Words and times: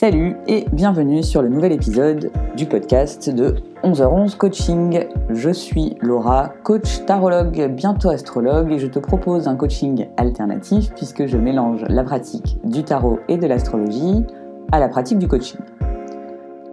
Salut 0.00 0.36
et 0.46 0.64
bienvenue 0.72 1.24
sur 1.24 1.42
le 1.42 1.48
nouvel 1.48 1.72
épisode 1.72 2.30
du 2.56 2.66
podcast 2.66 3.30
de 3.30 3.56
11h11 3.82 4.36
Coaching. 4.36 5.08
Je 5.28 5.50
suis 5.50 5.96
Laura, 6.00 6.52
coach 6.62 7.04
tarologue, 7.04 7.74
bientôt 7.74 8.08
astrologue 8.08 8.70
et 8.70 8.78
je 8.78 8.86
te 8.86 9.00
propose 9.00 9.48
un 9.48 9.56
coaching 9.56 10.06
alternatif 10.16 10.94
puisque 10.94 11.26
je 11.26 11.36
mélange 11.36 11.84
la 11.88 12.04
pratique 12.04 12.60
du 12.62 12.84
tarot 12.84 13.18
et 13.26 13.38
de 13.38 13.48
l'astrologie 13.48 14.24
à 14.70 14.78
la 14.78 14.86
pratique 14.86 15.18
du 15.18 15.26
coaching. 15.26 15.58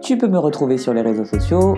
Tu 0.00 0.16
peux 0.16 0.28
me 0.28 0.38
retrouver 0.38 0.78
sur 0.78 0.94
les 0.94 1.02
réseaux 1.02 1.24
sociaux, 1.24 1.76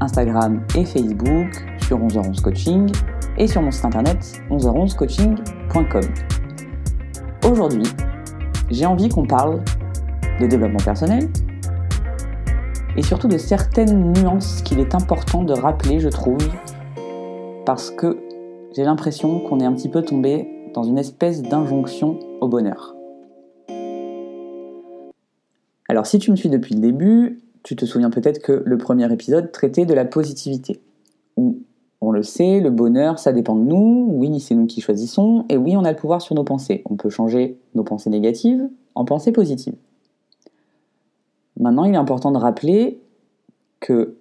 Instagram 0.00 0.62
et 0.76 0.84
Facebook, 0.84 1.66
sur 1.78 1.98
11h11 1.98 2.40
Coaching 2.40 2.92
et 3.36 3.48
sur 3.48 3.62
mon 3.62 3.72
site 3.72 3.86
internet 3.86 4.40
11h11coaching.com. 4.48 6.04
Aujourd'hui, 7.50 7.82
j'ai 8.70 8.86
envie 8.86 9.08
qu'on 9.08 9.26
parle 9.26 9.60
de 10.40 10.46
développement 10.46 10.78
personnel 10.84 11.28
et 12.96 13.02
surtout 13.02 13.28
de 13.28 13.38
certaines 13.38 14.12
nuances 14.12 14.62
qu'il 14.62 14.78
est 14.78 14.94
important 14.94 15.42
de 15.42 15.52
rappeler, 15.52 16.00
je 16.00 16.08
trouve, 16.08 16.38
parce 17.66 17.90
que 17.90 18.18
j'ai 18.74 18.84
l'impression 18.84 19.40
qu'on 19.40 19.60
est 19.60 19.64
un 19.64 19.72
petit 19.72 19.88
peu 19.88 20.02
tombé 20.02 20.48
dans 20.74 20.82
une 20.82 20.98
espèce 20.98 21.42
d'injonction 21.42 22.18
au 22.40 22.48
bonheur. 22.48 22.94
Alors 25.88 26.06
si 26.06 26.18
tu 26.18 26.30
me 26.30 26.36
suis 26.36 26.48
depuis 26.48 26.74
le 26.74 26.80
début, 26.80 27.40
tu 27.62 27.76
te 27.76 27.84
souviens 27.84 28.10
peut-être 28.10 28.40
que 28.40 28.62
le 28.64 28.78
premier 28.78 29.12
épisode 29.12 29.52
traitait 29.52 29.86
de 29.86 29.94
la 29.94 30.04
positivité, 30.04 30.80
où 31.36 31.58
on 32.00 32.10
le 32.10 32.22
sait, 32.22 32.60
le 32.60 32.70
bonheur, 32.70 33.18
ça 33.18 33.32
dépend 33.32 33.56
de 33.56 33.64
nous, 33.64 34.08
oui, 34.10 34.38
c'est 34.40 34.54
nous 34.54 34.66
qui 34.66 34.80
choisissons, 34.80 35.46
et 35.48 35.56
oui, 35.56 35.76
on 35.76 35.84
a 35.84 35.90
le 35.90 35.96
pouvoir 35.96 36.20
sur 36.20 36.34
nos 36.34 36.44
pensées. 36.44 36.82
On 36.84 36.96
peut 36.96 37.08
changer 37.08 37.58
nos 37.74 37.82
pensées 37.82 38.10
négatives 38.10 38.68
en 38.94 39.04
pensées 39.04 39.32
positives. 39.32 39.74
Maintenant, 41.58 41.84
il 41.84 41.94
est 41.94 41.98
important 41.98 42.32
de 42.32 42.38
rappeler 42.38 43.00
que 43.80 44.16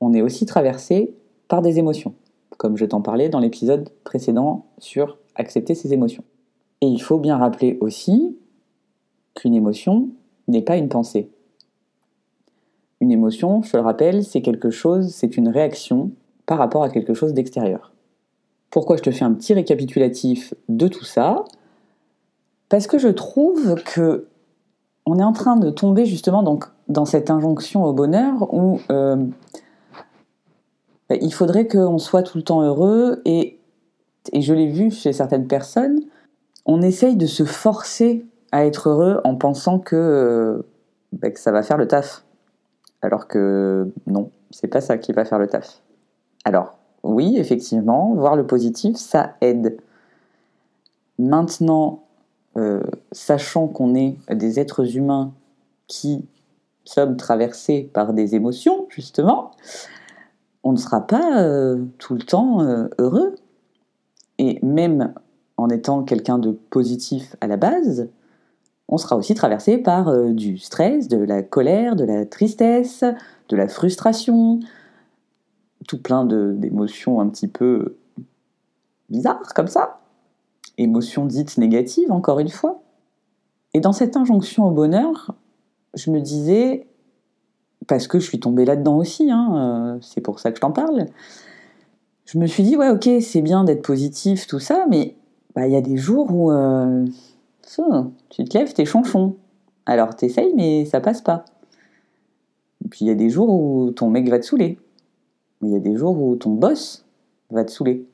on 0.00 0.12
est 0.12 0.22
aussi 0.22 0.44
traversé 0.44 1.14
par 1.48 1.62
des 1.62 1.78
émotions, 1.78 2.14
comme 2.58 2.76
je 2.76 2.84
t'en 2.84 3.00
parlais 3.00 3.28
dans 3.28 3.38
l'épisode 3.38 3.90
précédent 4.02 4.66
sur 4.78 5.18
accepter 5.34 5.74
ses 5.74 5.92
émotions. 5.92 6.24
Et 6.80 6.86
il 6.86 7.00
faut 7.00 7.18
bien 7.18 7.38
rappeler 7.38 7.78
aussi 7.80 8.36
qu'une 9.34 9.54
émotion 9.54 10.08
n'est 10.48 10.62
pas 10.62 10.76
une 10.76 10.88
pensée. 10.88 11.30
Une 13.00 13.10
émotion, 13.10 13.62
je 13.62 13.76
le 13.76 13.82
rappelle, 13.82 14.24
c'est 14.24 14.42
quelque 14.42 14.70
chose, 14.70 15.08
c'est 15.08 15.36
une 15.36 15.48
réaction 15.48 16.10
par 16.46 16.58
rapport 16.58 16.82
à 16.82 16.90
quelque 16.90 17.14
chose 17.14 17.34
d'extérieur. 17.34 17.92
Pourquoi 18.70 18.96
je 18.96 19.02
te 19.02 19.10
fais 19.10 19.24
un 19.24 19.32
petit 19.32 19.54
récapitulatif 19.54 20.54
de 20.68 20.88
tout 20.88 21.04
ça? 21.04 21.44
Parce 22.68 22.86
que 22.86 22.98
je 22.98 23.08
trouve 23.08 23.76
que 23.84 24.26
on 25.06 25.18
est 25.18 25.24
en 25.24 25.32
train 25.32 25.56
de 25.56 25.70
tomber 25.70 26.06
justement 26.06 26.42
donc, 26.42 26.64
dans 26.88 27.04
cette 27.04 27.30
injonction 27.30 27.84
au 27.84 27.92
bonheur 27.92 28.52
où 28.54 28.80
euh, 28.90 29.16
il 31.10 31.32
faudrait 31.32 31.66
qu'on 31.66 31.98
soit 31.98 32.22
tout 32.22 32.38
le 32.38 32.44
temps 32.44 32.62
heureux 32.62 33.22
et, 33.24 33.58
je 34.32 34.54
l'ai 34.54 34.68
vu 34.68 34.90
chez 34.90 35.12
certaines 35.12 35.46
personnes, 35.46 36.00
on 36.64 36.80
essaye 36.80 37.14
de 37.14 37.26
se 37.26 37.44
forcer 37.44 38.24
à 38.52 38.64
être 38.64 38.88
heureux 38.88 39.20
en 39.24 39.36
pensant 39.36 39.82
euh, 39.92 40.62
bah, 41.12 41.30
que 41.30 41.38
ça 41.38 41.52
va 41.52 41.62
faire 41.62 41.76
le 41.76 41.86
taf. 41.86 42.24
Alors 43.02 43.28
que 43.28 43.92
non, 44.06 44.30
c'est 44.50 44.68
pas 44.68 44.80
ça 44.80 44.96
qui 44.96 45.12
va 45.12 45.26
faire 45.26 45.38
le 45.38 45.46
taf. 45.46 45.82
Alors, 46.46 46.78
oui, 47.02 47.36
effectivement, 47.36 48.14
voir 48.14 48.34
le 48.34 48.46
positif, 48.46 48.96
ça 48.96 49.34
aide. 49.42 49.76
Maintenant, 51.18 52.04
euh, 52.56 52.82
sachant 53.10 53.66
qu'on 53.66 53.94
est 53.94 54.16
des 54.30 54.60
êtres 54.60 54.96
humains 54.96 55.32
qui 55.88 56.24
sommes 56.84 57.16
traversés 57.16 57.90
par 57.92 58.12
des 58.12 58.34
émotions, 58.34 58.86
justement, 58.90 59.50
on 60.62 60.72
ne 60.72 60.76
sera 60.76 61.06
pas 61.06 61.42
euh, 61.42 61.84
tout 61.98 62.14
le 62.14 62.22
temps 62.22 62.62
euh, 62.62 62.88
heureux. 62.98 63.34
Et 64.38 64.58
même 64.62 65.14
en 65.56 65.68
étant 65.68 66.02
quelqu'un 66.02 66.38
de 66.38 66.52
positif 66.52 67.36
à 67.40 67.46
la 67.46 67.56
base, 67.56 68.08
on 68.88 68.98
sera 68.98 69.16
aussi 69.16 69.34
traversé 69.34 69.78
par 69.78 70.12
du 70.32 70.58
stress, 70.58 71.08
de 71.08 71.16
la 71.16 71.42
colère, 71.42 71.96
de 71.96 72.04
la 72.04 72.26
tristesse, 72.26 73.04
de 73.48 73.56
la 73.56 73.66
frustration, 73.68 74.60
tout 75.88 76.02
plein 76.02 76.24
d'émotions 76.26 77.20
un 77.20 77.28
petit 77.28 77.48
peu 77.48 77.96
bizarres 79.08 79.54
comme 79.54 79.68
ça 79.68 80.00
émotions 80.78 81.26
dites 81.26 81.58
négatives, 81.58 82.12
encore 82.12 82.38
une 82.40 82.48
fois. 82.48 82.82
Et 83.74 83.80
dans 83.80 83.92
cette 83.92 84.16
injonction 84.16 84.66
au 84.66 84.70
bonheur, 84.70 85.34
je 85.94 86.10
me 86.10 86.20
disais, 86.20 86.86
parce 87.86 88.06
que 88.06 88.18
je 88.18 88.26
suis 88.26 88.40
tombée 88.40 88.64
là-dedans 88.64 88.96
aussi, 88.96 89.30
hein, 89.30 89.94
euh, 89.96 89.98
c'est 90.00 90.20
pour 90.20 90.38
ça 90.40 90.50
que 90.50 90.56
je 90.56 90.60
t'en 90.60 90.72
parle, 90.72 91.06
je 92.24 92.38
me 92.38 92.46
suis 92.46 92.62
dit, 92.62 92.76
ouais, 92.76 92.88
ok, 92.88 93.08
c'est 93.20 93.42
bien 93.42 93.64
d'être 93.64 93.82
positif, 93.82 94.46
tout 94.46 94.60
ça, 94.60 94.86
mais 94.88 95.16
bah, 95.54 95.66
il 95.66 95.72
y 95.72 95.76
a 95.76 95.80
des 95.80 95.96
jours 95.96 96.32
où 96.32 96.50
euh, 96.50 97.04
tu 98.30 98.44
te 98.44 98.56
lèves, 98.56 98.72
t'es 98.72 98.84
chonchon. 98.84 99.36
Alors 99.86 100.16
t'essayes, 100.16 100.54
mais 100.54 100.84
ça 100.86 101.00
passe 101.00 101.20
pas. 101.20 101.44
Puis 102.90 103.04
il 103.04 103.08
y 103.08 103.10
a 103.10 103.14
des 103.14 103.30
jours 103.30 103.50
où 103.50 103.90
ton 103.90 104.08
mec 104.10 104.28
va 104.28 104.38
te 104.38 104.46
saouler. 104.46 104.78
Il 105.62 105.70
y 105.70 105.76
a 105.76 105.78
des 105.78 105.96
jours 105.96 106.20
où 106.20 106.36
ton 106.36 106.50
boss 106.50 107.04
va 107.50 107.64
te 107.64 107.70
saouler. 107.70 108.06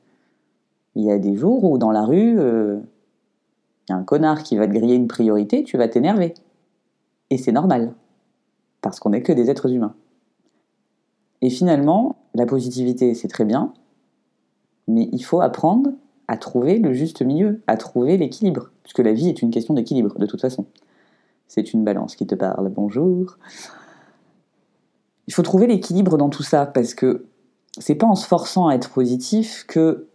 Il 0.95 1.03
y 1.03 1.11
a 1.11 1.19
des 1.19 1.35
jours 1.35 1.63
où 1.63 1.77
dans 1.77 1.91
la 1.91 2.03
rue, 2.03 2.39
euh, 2.39 2.79
il 3.87 3.91
y 3.91 3.93
a 3.93 3.97
un 3.97 4.03
connard 4.03 4.43
qui 4.43 4.57
va 4.57 4.67
te 4.67 4.73
griller 4.73 4.95
une 4.95 5.07
priorité, 5.07 5.63
tu 5.63 5.77
vas 5.77 5.87
t'énerver. 5.87 6.33
Et 7.29 7.37
c'est 7.37 7.51
normal, 7.51 7.93
parce 8.81 8.99
qu'on 8.99 9.11
n'est 9.11 9.23
que 9.23 9.31
des 9.31 9.49
êtres 9.49 9.71
humains. 9.71 9.95
Et 11.41 11.49
finalement, 11.49 12.17
la 12.33 12.45
positivité, 12.45 13.13
c'est 13.13 13.27
très 13.27 13.45
bien, 13.45 13.73
mais 14.87 15.09
il 15.11 15.23
faut 15.23 15.41
apprendre 15.41 15.91
à 16.27 16.37
trouver 16.37 16.77
le 16.77 16.93
juste 16.93 17.21
milieu, 17.21 17.61
à 17.67 17.77
trouver 17.77 18.17
l'équilibre, 18.17 18.69
puisque 18.83 18.99
la 18.99 19.13
vie 19.13 19.29
est 19.29 19.41
une 19.41 19.51
question 19.51 19.73
d'équilibre, 19.73 20.17
de 20.19 20.25
toute 20.25 20.41
façon. 20.41 20.65
C'est 21.47 21.73
une 21.73 21.83
balance 21.83 22.15
qui 22.15 22.27
te 22.27 22.35
parle, 22.35 22.69
bonjour. 22.69 23.37
Il 25.27 25.33
faut 25.33 25.41
trouver 25.41 25.67
l'équilibre 25.67 26.17
dans 26.17 26.29
tout 26.29 26.43
ça, 26.43 26.65
parce 26.65 26.93
que 26.93 27.25
c'est 27.79 27.95
pas 27.95 28.07
en 28.07 28.15
se 28.15 28.27
forçant 28.27 28.67
à 28.67 28.75
être 28.75 28.91
positif 28.91 29.65
que 29.67 30.07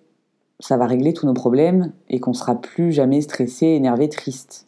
ça 0.61 0.77
va 0.77 0.87
régler 0.87 1.13
tous 1.13 1.27
nos 1.27 1.35
problèmes 1.35 1.93
et 2.09 2.21
qu'on 2.21 2.33
sera 2.33 2.61
plus 2.61 2.93
jamais 2.93 3.21
stressé, 3.21 3.67
énervé, 3.67 4.09
triste. 4.09 4.67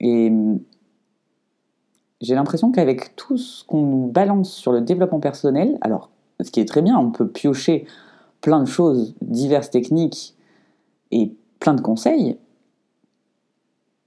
Et 0.00 0.28
hum, 0.28 0.60
j'ai 2.20 2.34
l'impression 2.34 2.72
qu'avec 2.72 3.16
tout 3.16 3.36
ce 3.36 3.64
qu'on 3.64 3.82
nous 3.82 4.06
balance 4.06 4.52
sur 4.52 4.72
le 4.72 4.80
développement 4.80 5.20
personnel, 5.20 5.78
alors 5.80 6.10
ce 6.40 6.50
qui 6.50 6.60
est 6.60 6.64
très 6.64 6.82
bien, 6.82 6.98
on 6.98 7.10
peut 7.10 7.28
piocher 7.28 7.86
plein 8.40 8.60
de 8.60 8.66
choses, 8.66 9.14
diverses 9.22 9.70
techniques 9.70 10.34
et 11.10 11.34
plein 11.60 11.74
de 11.74 11.80
conseils. 11.80 12.38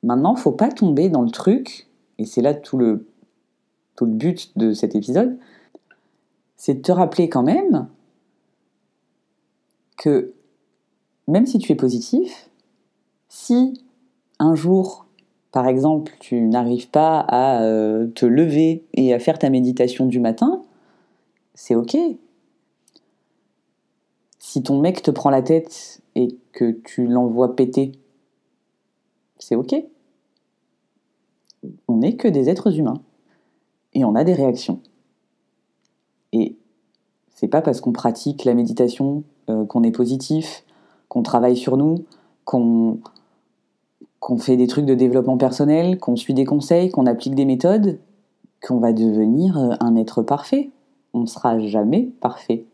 Maintenant, 0.03 0.35
faut 0.35 0.51
pas 0.51 0.69
tomber 0.69 1.09
dans 1.09 1.21
le 1.21 1.31
truc, 1.31 1.87
et 2.17 2.25
c'est 2.25 2.41
là 2.41 2.53
tout 2.53 2.77
le, 2.77 3.07
tout 3.95 4.05
le 4.05 4.11
but 4.11 4.57
de 4.57 4.73
cet 4.73 4.95
épisode, 4.95 5.37
c'est 6.55 6.75
de 6.75 6.81
te 6.81 6.91
rappeler 6.91 7.29
quand 7.29 7.43
même 7.43 7.87
que 9.97 10.33
même 11.27 11.45
si 11.45 11.57
tu 11.57 11.71
es 11.71 11.75
positif, 11.75 12.49
si 13.27 13.81
un 14.39 14.55
jour, 14.55 15.05
par 15.51 15.67
exemple, 15.67 16.15
tu 16.19 16.41
n'arrives 16.41 16.89
pas 16.89 17.19
à 17.19 17.63
euh, 17.63 18.07
te 18.07 18.25
lever 18.25 18.85
et 18.93 19.13
à 19.13 19.19
faire 19.19 19.39
ta 19.39 19.49
méditation 19.49 20.05
du 20.05 20.19
matin, 20.19 20.61
c'est 21.53 21.75
ok. 21.75 21.97
Si 24.39 24.63
ton 24.63 24.79
mec 24.79 25.01
te 25.01 25.11
prend 25.11 25.29
la 25.29 25.41
tête 25.41 26.01
et 26.15 26.37
que 26.53 26.71
tu 26.71 27.07
l'envoies 27.07 27.55
péter, 27.55 27.91
c'est 29.39 29.55
ok. 29.55 29.75
On 31.87 31.97
n'est 31.97 32.15
que 32.15 32.27
des 32.27 32.49
êtres 32.49 32.77
humains 32.77 33.01
et 33.93 34.05
on 34.05 34.15
a 34.15 34.23
des 34.23 34.33
réactions. 34.33 34.79
Et 36.31 36.55
c'est 37.33 37.47
pas 37.47 37.61
parce 37.61 37.81
qu'on 37.81 37.91
pratique 37.91 38.45
la 38.45 38.53
méditation 38.53 39.23
euh, 39.49 39.65
qu'on 39.65 39.83
est 39.83 39.91
positif, 39.91 40.63
qu'on 41.09 41.23
travaille 41.23 41.57
sur 41.57 41.77
nous, 41.77 42.05
qu'on 42.45 42.99
fait 44.37 44.57
des 44.57 44.67
trucs 44.67 44.85
de 44.85 44.95
développement 44.95 45.37
personnel, 45.37 45.99
qu'on 45.99 46.15
suit 46.15 46.33
des 46.33 46.45
conseils, 46.45 46.89
qu'on 46.89 47.05
applique 47.05 47.35
des 47.35 47.45
méthodes, 47.45 47.99
qu'on 48.65 48.79
va 48.79 48.93
devenir 48.93 49.57
euh, 49.57 49.75
un 49.79 49.95
être 49.95 50.21
parfait. 50.21 50.71
On 51.13 51.21
ne 51.21 51.25
sera 51.25 51.59
jamais 51.59 52.09
parfait. 52.19 52.65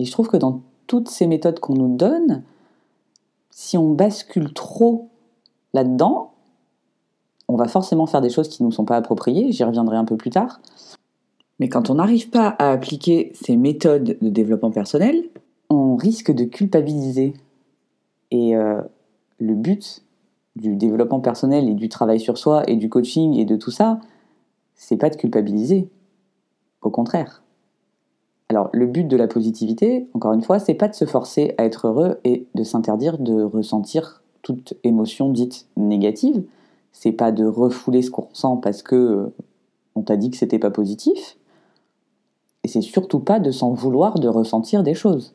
Et 0.00 0.04
je 0.04 0.10
trouve 0.10 0.28
que 0.28 0.36
dans 0.36 0.62
toutes 0.86 1.08
ces 1.08 1.26
méthodes 1.26 1.60
qu'on 1.60 1.74
nous 1.74 1.96
donne, 1.96 2.42
si 3.50 3.78
on 3.78 3.92
bascule 3.92 4.52
trop 4.52 5.08
là-dedans, 5.72 6.32
on 7.48 7.56
va 7.56 7.68
forcément 7.68 8.06
faire 8.06 8.20
des 8.20 8.30
choses 8.30 8.48
qui 8.48 8.62
ne 8.62 8.68
nous 8.68 8.72
sont 8.72 8.84
pas 8.84 8.96
appropriées, 8.96 9.52
j'y 9.52 9.64
reviendrai 9.64 9.96
un 9.96 10.04
peu 10.04 10.16
plus 10.16 10.30
tard. 10.30 10.60
Mais 11.60 11.68
quand 11.68 11.90
on 11.90 11.94
n'arrive 11.94 12.30
pas 12.30 12.48
à 12.58 12.72
appliquer 12.72 13.32
ces 13.34 13.56
méthodes 13.56 14.18
de 14.20 14.28
développement 14.28 14.70
personnel, 14.70 15.24
on 15.70 15.96
risque 15.96 16.32
de 16.32 16.44
culpabiliser. 16.44 17.34
Et 18.30 18.56
euh, 18.56 18.80
le 19.38 19.54
but, 19.54 20.04
du 20.56 20.76
développement 20.76 21.20
personnel 21.20 21.68
et 21.68 21.74
du 21.74 21.88
travail 21.88 22.20
sur 22.20 22.38
soi 22.38 22.62
et 22.68 22.76
du 22.76 22.88
coaching 22.88 23.34
et 23.34 23.44
de 23.44 23.56
tout 23.56 23.70
ça, 23.70 24.00
c'est 24.74 24.96
pas 24.96 25.10
de 25.10 25.16
culpabiliser. 25.16 25.88
Au 26.82 26.90
contraire. 26.90 27.42
Alors, 28.50 28.68
le 28.72 28.86
but 28.86 29.08
de 29.08 29.16
la 29.16 29.26
positivité, 29.26 30.06
encore 30.12 30.34
une 30.34 30.42
fois, 30.42 30.58
c'est 30.58 30.74
pas 30.74 30.88
de 30.88 30.94
se 30.94 31.06
forcer 31.06 31.54
à 31.56 31.64
être 31.64 31.88
heureux 31.88 32.20
et 32.24 32.46
de 32.54 32.62
s'interdire 32.62 33.18
de 33.18 33.42
ressentir 33.42 34.22
toute 34.42 34.74
émotion 34.84 35.30
dite 35.30 35.66
négative. 35.76 36.44
C'est 36.92 37.12
pas 37.12 37.32
de 37.32 37.46
refouler 37.46 38.02
ce 38.02 38.10
qu'on 38.10 38.22
ressent 38.22 38.58
parce 38.58 38.82
que 38.82 38.94
euh, 38.94 39.34
on 39.94 40.02
t'a 40.02 40.16
dit 40.16 40.30
que 40.30 40.36
c'était 40.36 40.58
pas 40.58 40.70
positif. 40.70 41.36
Et 42.62 42.68
c'est 42.68 42.82
surtout 42.82 43.20
pas 43.20 43.40
de 43.40 43.50
s'en 43.50 43.72
vouloir 43.72 44.18
de 44.18 44.28
ressentir 44.28 44.82
des 44.82 44.94
choses. 44.94 45.34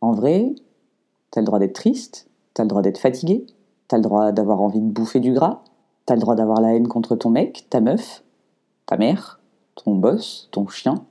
En 0.00 0.12
vrai, 0.12 0.54
t'as 1.30 1.40
le 1.40 1.46
droit 1.46 1.58
d'être 1.58 1.74
triste, 1.74 2.28
t'as 2.54 2.64
le 2.64 2.68
droit 2.68 2.82
d'être 2.82 2.98
fatigué, 2.98 3.46
t'as 3.88 3.96
le 3.96 4.02
droit 4.02 4.32
d'avoir 4.32 4.60
envie 4.60 4.80
de 4.80 4.90
bouffer 4.90 5.20
du 5.20 5.32
gras, 5.32 5.62
t'as 6.04 6.14
le 6.14 6.20
droit 6.20 6.34
d'avoir 6.34 6.60
la 6.60 6.74
haine 6.74 6.88
contre 6.88 7.16
ton 7.16 7.30
mec, 7.30 7.66
ta 7.70 7.80
meuf, 7.80 8.22
ta 8.86 8.96
mère, 8.96 9.40
ton 9.74 9.94
boss, 9.94 10.48
ton 10.52 10.66
chien. 10.66 11.04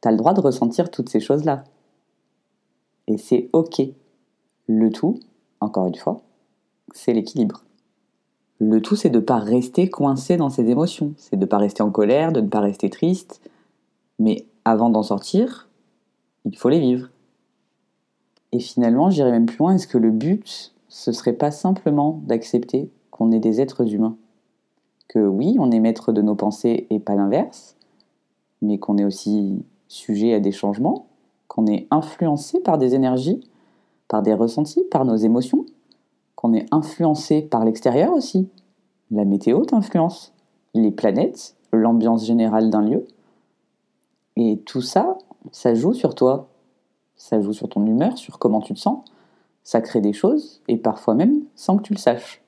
T'as 0.00 0.10
le 0.10 0.16
droit 0.16 0.34
de 0.34 0.40
ressentir 0.40 0.90
toutes 0.90 1.08
ces 1.08 1.20
choses-là. 1.20 1.64
Et 3.06 3.18
c'est 3.18 3.48
ok. 3.52 3.82
Le 4.66 4.90
tout, 4.90 5.18
encore 5.60 5.86
une 5.86 5.94
fois, 5.94 6.22
c'est 6.92 7.12
l'équilibre. 7.12 7.64
Le 8.58 8.80
tout, 8.80 8.96
c'est 8.96 9.10
de 9.10 9.18
ne 9.18 9.24
pas 9.24 9.38
rester 9.38 9.90
coincé 9.90 10.36
dans 10.36 10.48
ses 10.48 10.68
émotions. 10.70 11.12
C'est 11.16 11.36
de 11.36 11.40
ne 11.40 11.46
pas 11.46 11.58
rester 11.58 11.82
en 11.82 11.90
colère, 11.90 12.32
de 12.32 12.40
ne 12.40 12.48
pas 12.48 12.60
rester 12.60 12.88
triste. 12.88 13.40
Mais 14.18 14.46
avant 14.64 14.90
d'en 14.90 15.02
sortir, 15.02 15.68
il 16.44 16.56
faut 16.56 16.68
les 16.68 16.80
vivre. 16.80 17.08
Et 18.54 18.60
finalement, 18.60 19.10
j'irais 19.10 19.32
même 19.32 19.46
plus 19.46 19.56
loin, 19.56 19.74
est-ce 19.74 19.88
que 19.88 19.98
le 19.98 20.12
but, 20.12 20.72
ce 20.86 21.10
serait 21.10 21.32
pas 21.32 21.50
simplement 21.50 22.20
d'accepter 22.22 22.88
qu'on 23.10 23.32
est 23.32 23.40
des 23.40 23.60
êtres 23.60 23.92
humains? 23.92 24.16
Que 25.08 25.18
oui, 25.18 25.56
on 25.58 25.72
est 25.72 25.80
maître 25.80 26.12
de 26.12 26.22
nos 26.22 26.36
pensées 26.36 26.86
et 26.88 27.00
pas 27.00 27.16
l'inverse, 27.16 27.76
mais 28.62 28.78
qu'on 28.78 28.96
est 28.96 29.04
aussi 29.04 29.64
sujet 29.88 30.34
à 30.34 30.38
des 30.38 30.52
changements, 30.52 31.06
qu'on 31.48 31.66
est 31.66 31.88
influencé 31.90 32.60
par 32.60 32.78
des 32.78 32.94
énergies, 32.94 33.40
par 34.06 34.22
des 34.22 34.34
ressentis, 34.34 34.84
par 34.88 35.04
nos 35.04 35.16
émotions, 35.16 35.66
qu'on 36.36 36.52
est 36.52 36.72
influencé 36.72 37.42
par 37.42 37.64
l'extérieur 37.64 38.12
aussi. 38.12 38.48
La 39.10 39.24
météo 39.24 39.64
t'influence, 39.64 40.32
les 40.74 40.92
planètes, 40.92 41.56
l'ambiance 41.72 42.24
générale 42.24 42.70
d'un 42.70 42.82
lieu. 42.82 43.04
Et 44.36 44.60
tout 44.64 44.80
ça, 44.80 45.18
ça 45.50 45.74
joue 45.74 45.92
sur 45.92 46.14
toi. 46.14 46.50
Ça 47.16 47.40
joue 47.40 47.52
sur 47.52 47.68
ton 47.68 47.84
humeur, 47.86 48.18
sur 48.18 48.38
comment 48.38 48.60
tu 48.60 48.74
te 48.74 48.78
sens. 48.78 49.04
Ça 49.62 49.80
crée 49.80 50.00
des 50.00 50.12
choses, 50.12 50.62
et 50.68 50.76
parfois 50.76 51.14
même 51.14 51.42
sans 51.54 51.76
que 51.76 51.82
tu 51.82 51.94
le 51.94 51.98
saches. 51.98 52.42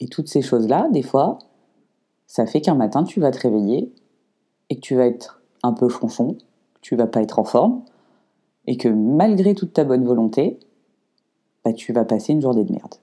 Et 0.00 0.08
toutes 0.08 0.28
ces 0.28 0.42
choses-là, 0.42 0.88
des 0.90 1.02
fois, 1.02 1.38
ça 2.26 2.46
fait 2.46 2.60
qu'un 2.60 2.74
matin, 2.74 3.04
tu 3.04 3.20
vas 3.20 3.30
te 3.30 3.40
réveiller 3.40 3.92
et 4.70 4.76
que 4.76 4.80
tu 4.80 4.96
vas 4.96 5.06
être 5.06 5.42
un 5.62 5.72
peu 5.72 5.88
chonchon, 5.88 6.34
que 6.74 6.80
tu 6.80 6.96
vas 6.96 7.06
pas 7.06 7.22
être 7.22 7.38
en 7.38 7.44
forme, 7.44 7.82
et 8.66 8.76
que 8.76 8.88
malgré 8.88 9.54
toute 9.54 9.72
ta 9.72 9.84
bonne 9.84 10.04
volonté, 10.04 10.58
bah, 11.64 11.72
tu 11.72 11.92
vas 11.92 12.04
passer 12.04 12.32
une 12.32 12.42
journée 12.42 12.64
de 12.64 12.72
merde. 12.72 12.94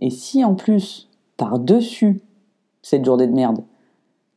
Et 0.00 0.10
si 0.10 0.44
en 0.44 0.54
plus, 0.54 1.08
par-dessus 1.36 2.20
cette 2.82 3.04
journée 3.04 3.26
de 3.26 3.32
merde, 3.32 3.64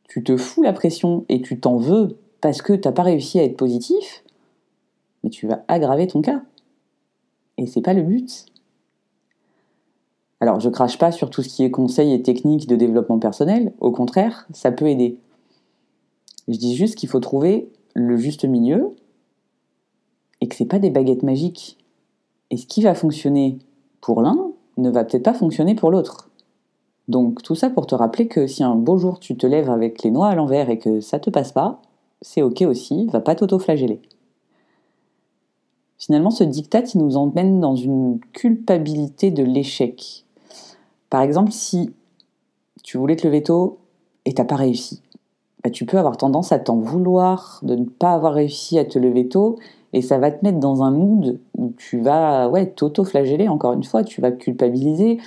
tu 0.04 0.22
te 0.22 0.36
fous 0.36 0.62
la 0.62 0.72
pression 0.72 1.24
et 1.28 1.42
tu 1.42 1.58
t'en 1.58 1.76
veux 1.76 2.18
parce 2.40 2.62
que 2.62 2.72
tu 2.72 2.86
n'as 2.86 2.92
pas 2.92 3.02
réussi 3.02 3.38
à 3.38 3.44
être 3.44 3.56
positif, 3.56 4.24
mais 5.22 5.30
tu 5.30 5.46
vas 5.46 5.64
aggraver 5.68 6.06
ton 6.06 6.22
cas. 6.22 6.42
Et 7.58 7.66
c'est 7.66 7.80
pas 7.80 7.94
le 7.94 8.02
but. 8.02 8.46
Alors, 10.40 10.60
je 10.60 10.68
crache 10.68 10.98
pas 10.98 11.12
sur 11.12 11.30
tout 11.30 11.42
ce 11.42 11.48
qui 11.48 11.64
est 11.64 11.70
conseils 11.70 12.12
et 12.12 12.22
techniques 12.22 12.66
de 12.66 12.76
développement 12.76 13.18
personnel, 13.18 13.72
au 13.80 13.90
contraire, 13.90 14.46
ça 14.52 14.70
peut 14.70 14.86
aider. 14.86 15.18
Je 16.48 16.58
dis 16.58 16.76
juste 16.76 16.94
qu'il 16.94 17.08
faut 17.08 17.20
trouver 17.20 17.70
le 17.94 18.16
juste 18.16 18.44
milieu 18.44 18.94
et 20.40 20.48
que 20.48 20.54
c'est 20.54 20.66
pas 20.66 20.78
des 20.78 20.90
baguettes 20.90 21.22
magiques. 21.22 21.78
Et 22.50 22.56
ce 22.56 22.66
qui 22.66 22.82
va 22.82 22.94
fonctionner 22.94 23.58
pour 24.00 24.20
l'un 24.20 24.52
ne 24.76 24.90
va 24.90 25.04
peut-être 25.04 25.24
pas 25.24 25.34
fonctionner 25.34 25.74
pour 25.74 25.90
l'autre. 25.90 26.30
Donc 27.08 27.42
tout 27.42 27.54
ça 27.54 27.70
pour 27.70 27.86
te 27.86 27.94
rappeler 27.94 28.28
que 28.28 28.46
si 28.46 28.62
un 28.62 28.74
beau 28.74 28.98
jour 28.98 29.20
tu 29.20 29.36
te 29.36 29.46
lèves 29.46 29.70
avec 29.70 30.02
les 30.02 30.10
noix 30.10 30.28
à 30.28 30.34
l'envers 30.34 30.70
et 30.70 30.78
que 30.78 31.00
ça 31.00 31.18
te 31.18 31.30
passe 31.30 31.52
pas, 31.52 31.80
c'est 32.22 32.42
ok 32.42 32.62
aussi, 32.62 33.06
va 33.06 33.20
pas 33.20 33.34
t'auto-flageller. 33.34 34.00
Finalement, 35.98 36.30
ce 36.30 36.44
diktat, 36.44 36.82
il 36.94 37.00
nous 37.00 37.16
emmène 37.16 37.60
dans 37.60 37.76
une 37.76 38.20
culpabilité 38.32 39.30
de 39.30 39.42
l'échec. 39.42 40.24
Par 41.08 41.22
exemple, 41.22 41.52
si 41.52 41.90
tu 42.82 42.98
voulais 42.98 43.16
te 43.16 43.26
lever 43.26 43.42
tôt 43.42 43.78
et 44.24 44.34
t'as 44.34 44.44
pas 44.44 44.56
réussi, 44.56 45.02
bah, 45.64 45.70
tu 45.70 45.86
peux 45.86 45.98
avoir 45.98 46.16
tendance 46.16 46.52
à 46.52 46.58
t'en 46.58 46.76
vouloir 46.76 47.60
de 47.62 47.74
ne 47.74 47.84
pas 47.84 48.12
avoir 48.12 48.34
réussi 48.34 48.78
à 48.78 48.84
te 48.84 48.98
lever 48.98 49.28
tôt 49.28 49.58
et 49.92 50.02
ça 50.02 50.18
va 50.18 50.30
te 50.30 50.44
mettre 50.44 50.58
dans 50.58 50.82
un 50.82 50.90
mood 50.90 51.40
où 51.56 51.72
tu 51.76 52.00
vas 52.00 52.48
ouais, 52.48 52.66
t'auto-flageller 52.66 53.48
encore 53.48 53.72
une 53.72 53.84
fois, 53.84 54.04
tu 54.04 54.20
vas 54.20 54.30
culpabiliser 54.30 55.18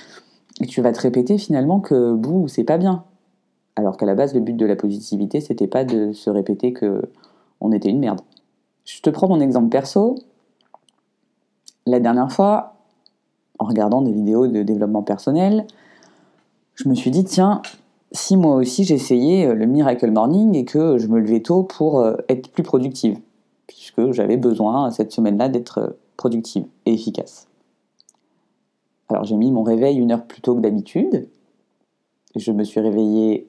et 0.62 0.66
tu 0.66 0.82
vas 0.82 0.92
te 0.92 1.02
répéter 1.02 1.38
finalement 1.38 1.80
que 1.80 2.14
bouh, 2.14 2.48
c'est 2.48 2.64
pas 2.64 2.78
bien. 2.78 3.04
Alors 3.80 3.96
qu'à 3.96 4.06
la 4.06 4.14
base, 4.14 4.34
le 4.34 4.42
but 4.42 4.58
de 4.58 4.66
la 4.66 4.76
positivité, 4.76 5.40
c'était 5.40 5.66
pas 5.66 5.86
de 5.86 6.12
se 6.12 6.30
répéter 6.30 6.74
que 6.74 7.02
on 7.62 7.72
était 7.72 7.88
une 7.88 8.00
merde. 8.00 8.20
Je 8.84 9.00
te 9.00 9.10
prends 9.10 9.30
mon 9.30 9.40
exemple 9.40 9.70
perso. 9.70 10.16
La 11.86 12.02
dernière 12.02 12.30
fois, 12.30 12.74
en 13.58 13.64
regardant 13.64 14.02
des 14.02 14.12
vidéos 14.12 14.48
de 14.48 14.64
développement 14.64 15.02
personnel, 15.02 15.66
je 16.76 16.90
me 16.90 16.94
suis 16.94 17.10
dit, 17.10 17.24
tiens, 17.24 17.62
si 18.12 18.36
moi 18.36 18.56
aussi 18.56 18.84
j'essayais 18.84 19.48
euh, 19.48 19.54
le 19.54 19.66
Miracle 19.66 20.12
Morning 20.12 20.56
et 20.56 20.66
que 20.66 20.98
je 20.98 21.08
me 21.08 21.22
levais 21.22 21.40
tôt 21.40 21.64
pour 21.64 22.02
euh, 22.02 22.18
être 22.28 22.52
plus 22.52 22.64
productive, 22.64 23.18
puisque 23.66 24.12
j'avais 24.12 24.36
besoin 24.36 24.92
cette 24.92 25.14
semaine-là 25.14 25.48
d'être 25.48 25.78
euh, 25.78 25.90
productive 26.18 26.66
et 26.86 26.96
efficace. 26.96 27.48
Alors 29.08 29.24
j'ai 29.24 29.38
mis 29.38 29.54
mon 29.54 29.64
réveil 29.64 29.96
une 29.96 30.12
heure 30.12 30.26
plus 30.26 30.42
tôt 30.42 30.54
que 30.54 30.60
d'habitude, 30.60 31.30
je 32.36 32.52
me 32.52 32.64
suis 32.64 32.80
réveillé 32.80 33.49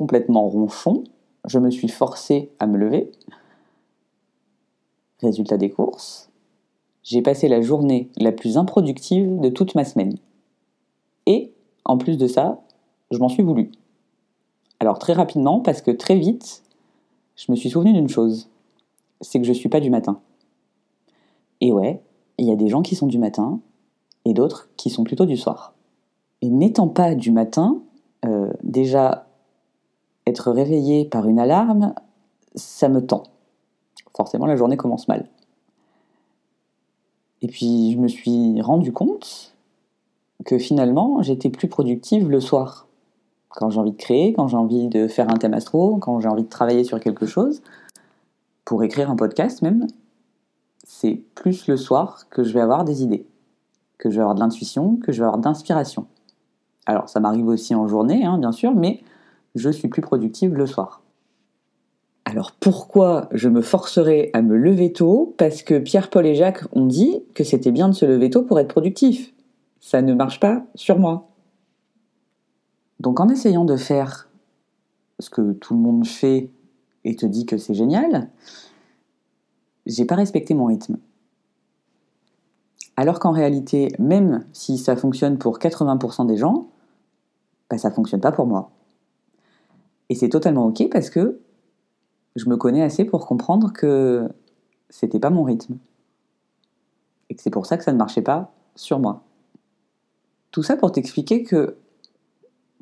complètement 0.00 0.48
ronchon, 0.48 1.04
je 1.46 1.58
me 1.58 1.70
suis 1.70 1.88
forcé 1.88 2.52
à 2.58 2.66
me 2.66 2.78
lever. 2.78 3.12
Résultat 5.18 5.58
des 5.58 5.68
courses, 5.68 6.30
j'ai 7.02 7.20
passé 7.20 7.48
la 7.48 7.60
journée 7.60 8.08
la 8.16 8.32
plus 8.32 8.56
improductive 8.56 9.40
de 9.40 9.50
toute 9.50 9.74
ma 9.74 9.84
semaine. 9.84 10.16
Et, 11.26 11.52
en 11.84 11.98
plus 11.98 12.16
de 12.16 12.26
ça, 12.26 12.62
je 13.10 13.18
m'en 13.18 13.28
suis 13.28 13.42
voulu. 13.42 13.72
Alors 14.78 14.98
très 14.98 15.12
rapidement, 15.12 15.60
parce 15.60 15.82
que 15.82 15.90
très 15.90 16.16
vite, 16.16 16.62
je 17.36 17.52
me 17.52 17.56
suis 17.56 17.68
souvenu 17.68 17.92
d'une 17.92 18.08
chose, 18.08 18.48
c'est 19.20 19.38
que 19.38 19.44
je 19.44 19.52
ne 19.52 19.54
suis 19.54 19.68
pas 19.68 19.80
du 19.80 19.90
matin. 19.90 20.22
Et 21.60 21.72
ouais, 21.72 22.00
il 22.38 22.46
y 22.46 22.52
a 22.52 22.56
des 22.56 22.68
gens 22.68 22.80
qui 22.80 22.96
sont 22.96 23.06
du 23.06 23.18
matin 23.18 23.60
et 24.24 24.32
d'autres 24.32 24.70
qui 24.78 24.88
sont 24.88 25.04
plutôt 25.04 25.26
du 25.26 25.36
soir. 25.36 25.74
Et 26.40 26.48
n'étant 26.48 26.88
pas 26.88 27.14
du 27.14 27.32
matin, 27.32 27.82
euh, 28.24 28.50
déjà 28.62 29.26
être 30.26 30.50
réveillé 30.50 31.04
par 31.04 31.26
une 31.26 31.38
alarme, 31.38 31.94
ça 32.54 32.88
me 32.88 33.04
tend. 33.04 33.24
Forcément, 34.16 34.46
la 34.46 34.56
journée 34.56 34.76
commence 34.76 35.08
mal. 35.08 35.28
Et 37.42 37.48
puis, 37.48 37.92
je 37.92 37.98
me 37.98 38.08
suis 38.08 38.60
rendu 38.60 38.92
compte 38.92 39.54
que 40.44 40.58
finalement, 40.58 41.22
j'étais 41.22 41.48
plus 41.48 41.68
productive 41.68 42.28
le 42.28 42.40
soir 42.40 42.86
quand 43.48 43.70
j'ai 43.70 43.80
envie 43.80 43.92
de 43.92 43.96
créer, 43.96 44.32
quand 44.32 44.46
j'ai 44.46 44.56
envie 44.56 44.88
de 44.88 45.08
faire 45.08 45.28
un 45.28 45.36
thème 45.36 45.54
astro, 45.54 45.96
quand 45.96 46.20
j'ai 46.20 46.28
envie 46.28 46.44
de 46.44 46.48
travailler 46.48 46.84
sur 46.84 47.00
quelque 47.00 47.26
chose, 47.26 47.62
pour 48.64 48.84
écrire 48.84 49.10
un 49.10 49.16
podcast 49.16 49.62
même, 49.62 49.86
c'est 50.84 51.22
plus 51.34 51.66
le 51.66 51.76
soir 51.76 52.28
que 52.30 52.44
je 52.44 52.52
vais 52.52 52.60
avoir 52.60 52.84
des 52.84 53.02
idées, 53.02 53.26
que 53.98 54.08
je 54.10 54.16
vais 54.16 54.20
avoir 54.20 54.34
de 54.34 54.40
l'intuition, 54.40 54.96
que 54.96 55.12
je 55.12 55.18
vais 55.20 55.26
avoir 55.26 55.38
d'inspiration. 55.38 56.06
Alors 56.86 57.08
ça 57.08 57.20
m'arrive 57.20 57.48
aussi 57.48 57.74
en 57.74 57.88
journée, 57.88 58.24
hein, 58.24 58.38
bien 58.38 58.52
sûr, 58.52 58.74
mais 58.74 59.02
je 59.54 59.70
suis 59.70 59.88
plus 59.88 60.02
productive 60.02 60.54
le 60.54 60.66
soir. 60.66 61.02
Alors 62.24 62.52
pourquoi 62.52 63.28
je 63.32 63.48
me 63.48 63.60
forcerai 63.60 64.30
à 64.34 64.42
me 64.42 64.56
lever 64.56 64.92
tôt? 64.92 65.34
Parce 65.36 65.62
que 65.62 65.78
Pierre, 65.78 66.10
Paul 66.10 66.26
et 66.26 66.34
Jacques 66.34 66.64
ont 66.72 66.86
dit 66.86 67.24
que 67.34 67.42
c'était 67.42 67.72
bien 67.72 67.88
de 67.88 67.94
se 67.94 68.04
lever 68.04 68.30
tôt 68.30 68.42
pour 68.42 68.60
être 68.60 68.68
productif. 68.68 69.34
Ça 69.80 70.02
ne 70.02 70.14
marche 70.14 70.38
pas 70.38 70.64
sur 70.74 70.98
moi. 70.98 71.28
Donc 73.00 73.18
en 73.18 73.28
essayant 73.28 73.64
de 73.64 73.76
faire 73.76 74.28
ce 75.18 75.30
que 75.30 75.52
tout 75.52 75.74
le 75.74 75.80
monde 75.80 76.06
fait 76.06 76.50
et 77.04 77.16
te 77.16 77.26
dit 77.26 77.46
que 77.46 77.56
c'est 77.56 77.74
génial, 77.74 78.30
j'ai 79.86 80.04
pas 80.04 80.14
respecté 80.14 80.54
mon 80.54 80.66
rythme. 80.66 80.98
Alors 82.96 83.18
qu'en 83.18 83.32
réalité, 83.32 83.88
même 83.98 84.44
si 84.52 84.76
ça 84.76 84.94
fonctionne 84.94 85.38
pour 85.38 85.58
80% 85.58 86.26
des 86.26 86.36
gens, 86.36 86.68
bah 87.70 87.78
ça 87.78 87.90
fonctionne 87.90 88.20
pas 88.20 88.32
pour 88.32 88.46
moi. 88.46 88.70
Et 90.10 90.14
c'est 90.14 90.28
totalement 90.28 90.66
ok 90.66 90.90
parce 90.90 91.08
que 91.08 91.40
je 92.36 92.48
me 92.48 92.56
connais 92.56 92.82
assez 92.82 93.04
pour 93.04 93.26
comprendre 93.26 93.72
que 93.72 94.28
c'était 94.90 95.20
pas 95.20 95.30
mon 95.30 95.44
rythme. 95.44 95.78
et 97.30 97.36
que 97.36 97.42
c'est 97.42 97.50
pour 97.50 97.64
ça 97.64 97.78
que 97.78 97.84
ça 97.84 97.92
ne 97.92 97.96
marchait 97.96 98.22
pas 98.22 98.52
sur 98.74 98.98
moi. 98.98 99.22
Tout 100.50 100.64
ça 100.64 100.76
pour 100.76 100.90
t'expliquer 100.90 101.44
que 101.44 101.76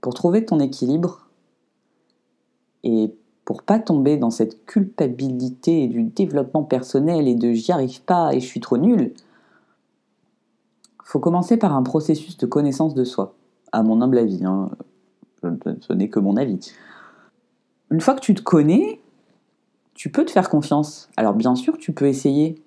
pour 0.00 0.14
trouver 0.14 0.46
ton 0.46 0.58
équilibre 0.58 1.28
et 2.82 3.14
pour 3.44 3.62
pas 3.62 3.78
tomber 3.78 4.16
dans 4.16 4.30
cette 4.30 4.64
culpabilité 4.64 5.86
du 5.86 6.04
développement 6.04 6.64
personnel 6.64 7.28
et 7.28 7.34
de 7.34 7.52
j'y 7.52 7.72
arrive 7.72 8.02
pas 8.02 8.32
et 8.32 8.40
je 8.40 8.46
suis 8.46 8.60
trop 8.60 8.78
nul, 8.78 9.12
faut 11.04 11.20
commencer 11.20 11.58
par 11.58 11.74
un 11.74 11.82
processus 11.82 12.38
de 12.38 12.46
connaissance 12.46 12.94
de 12.94 13.04
soi, 13.04 13.34
à 13.72 13.82
mon 13.82 14.00
humble 14.00 14.18
avis. 14.18 14.44
Hein. 14.44 14.70
Ce 15.42 15.92
n'est 15.92 16.08
que 16.08 16.20
mon 16.20 16.36
avis. 16.36 16.72
Une 17.90 18.00
fois 18.00 18.14
que 18.14 18.20
tu 18.20 18.34
te 18.34 18.42
connais, 18.42 19.00
tu 19.94 20.10
peux 20.10 20.24
te 20.24 20.30
faire 20.30 20.50
confiance. 20.50 21.08
Alors 21.16 21.34
bien 21.34 21.54
sûr, 21.54 21.78
tu 21.78 21.92
peux 21.92 22.06
essayer, 22.06 22.62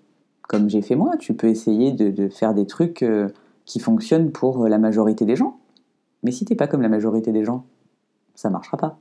comme 0.47 0.69
j'ai 0.69 0.81
fait 0.81 0.95
moi, 0.95 1.15
tu 1.17 1.33
peux 1.33 1.47
essayer 1.47 1.91
de, 1.91 2.27
faire 2.29 2.53
des 2.53 2.65
trucs 2.65 3.03
euh, 3.03 3.29
qui 3.65 3.79
fonctionnent 3.79 4.31
pour 4.31 4.67
la 4.67 4.77
majorité 4.77 5.25
des 5.25 5.35
gens. 5.35 5.57
Mais 6.23 6.31
si 6.31 6.45
t'es 6.45 6.55
pas 6.55 6.67
comme 6.67 6.81
la 6.81 6.89
majorité 6.89 7.31
des 7.31 7.45
gens, 7.45 7.65
ça 8.35 8.49
marchera 8.49 8.77
pas. 8.77 8.97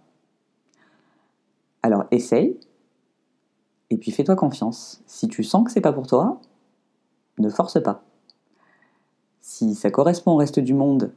Alors 1.83 2.05
essaye, 2.11 2.59
et 3.91 3.97
puis 3.97 4.11
fais-toi 4.11 4.37
confiance. 4.37 5.03
Si 5.07 5.29
tu 5.29 5.43
sens 5.43 5.65
que 5.65 5.71
c'est 5.71 5.81
pas 5.81 5.93
pour 5.93 6.07
toi, 6.07 6.41
ne 7.39 7.49
force 7.49 7.83
pas. 7.83 8.05
Si 9.41 9.75
ça 9.75 9.91
correspond 9.91 10.33
au 10.33 10.37
reste 10.37 10.61
du 10.61 10.75
monde 10.75 11.13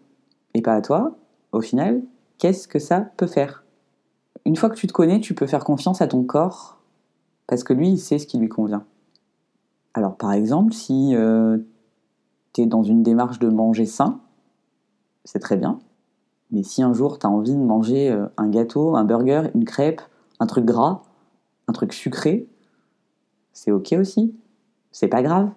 et 0.53 0.61
pas 0.61 0.73
à 0.73 0.81
toi, 0.81 1.15
au 1.51 1.61
final, 1.61 2.01
qu'est-ce 2.37 2.67
que 2.67 2.79
ça 2.79 3.01
peut 3.01 3.27
faire? 3.27 3.62
Une 4.45 4.55
fois 4.55 4.69
que 4.69 4.75
tu 4.75 4.87
te 4.87 4.93
connais, 4.93 5.19
tu 5.19 5.33
peux 5.33 5.47
faire 5.47 5.63
confiance 5.63 6.01
à 6.01 6.07
ton 6.07 6.23
corps 6.23 6.79
parce 7.47 7.63
que 7.63 7.73
lui, 7.73 7.89
il 7.89 7.97
sait 7.97 8.19
ce 8.19 8.27
qui 8.27 8.37
lui 8.37 8.49
convient. 8.49 8.85
Alors 9.93 10.17
par 10.17 10.33
exemple, 10.33 10.73
si 10.73 11.15
euh, 11.15 11.57
tu 12.53 12.61
es 12.61 12.65
dans 12.65 12.83
une 12.83 13.03
démarche 13.03 13.39
de 13.39 13.49
manger 13.49 13.85
sain, 13.85 14.19
c'est 15.23 15.39
très 15.39 15.55
bien. 15.55 15.79
Mais 16.51 16.63
si 16.63 16.81
un 16.83 16.93
jour 16.93 17.19
tu 17.19 17.27
as 17.27 17.29
envie 17.29 17.55
de 17.55 17.59
manger 17.61 18.11
euh, 18.11 18.27
un 18.37 18.49
gâteau, 18.49 18.95
un 18.95 19.03
burger, 19.03 19.49
une 19.55 19.65
crêpe, 19.65 20.01
un 20.39 20.45
truc 20.45 20.65
gras, 20.65 21.03
un 21.67 21.73
truc 21.73 21.93
sucré, 21.93 22.47
c'est 23.53 23.71
ok 23.71 23.93
aussi. 23.99 24.35
C'est 24.91 25.07
pas 25.07 25.21
grave. 25.21 25.51